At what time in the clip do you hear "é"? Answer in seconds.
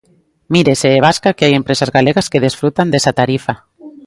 0.97-0.99